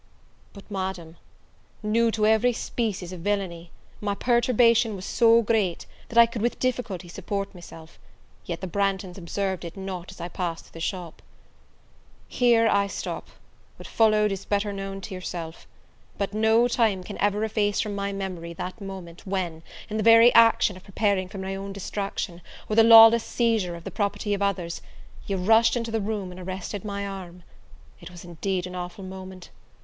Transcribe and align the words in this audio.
But, 0.53 0.63
Madam, 0.71 1.17
new 1.83 2.09
to 2.09 2.25
every 2.25 2.53
species 2.53 3.13
of 3.13 3.19
villainy, 3.19 3.69
my 3.99 4.15
perturbation 4.15 4.95
was 4.95 5.05
so 5.05 5.43
great, 5.43 5.85
that 6.09 6.17
I 6.17 6.25
could 6.25 6.41
with 6.41 6.57
difficulty 6.57 7.07
support 7.07 7.53
myself, 7.53 7.99
yet 8.43 8.61
the 8.61 8.67
Branghtons 8.67 9.19
observed 9.19 9.63
it 9.63 9.77
not 9.77 10.09
as 10.09 10.19
I 10.19 10.27
passed 10.27 10.65
through 10.65 10.71
the 10.71 10.79
shop. 10.79 11.21
Here 12.27 12.67
I 12.67 12.87
stop: 12.87 13.27
what 13.75 13.87
followed 13.87 14.31
is 14.31 14.43
better 14.43 14.73
known 14.73 15.01
to 15.01 15.13
yourself. 15.13 15.67
But 16.17 16.33
no 16.33 16.67
time 16.67 17.03
can 17.03 17.19
ever 17.19 17.43
efface 17.43 17.79
from 17.79 17.93
my 17.93 18.11
memory 18.11 18.53
that 18.53 18.81
moment, 18.81 19.27
when, 19.27 19.61
in 19.87 19.97
the 19.97 20.01
very 20.03 20.33
action 20.33 20.75
of 20.75 20.83
preparing 20.83 21.29
for 21.29 21.37
my 21.37 21.53
own 21.55 21.73
destruction, 21.73 22.41
or 22.67 22.75
the 22.75 22.81
lawless 22.83 23.23
seizure 23.23 23.75
of 23.75 23.83
the 23.83 23.91
property 23.91 24.33
of 24.33 24.41
others, 24.41 24.81
you 25.27 25.37
rushed 25.37 25.77
into 25.77 25.91
the 25.91 26.01
room 26.01 26.31
and 26.31 26.39
arrested 26.39 26.83
my 26.83 27.05
arm! 27.05 27.43
It 27.99 28.09
was 28.09 28.25
indeed 28.25 28.65
an 28.65 28.73
awful 28.73 29.03
moment! 29.03 29.51